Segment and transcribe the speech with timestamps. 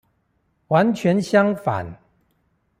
[0.69, 1.95] 完全相反！